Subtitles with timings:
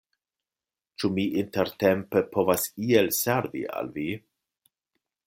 [1.01, 4.07] Ĉu mi intertempe povas iel servi al vi?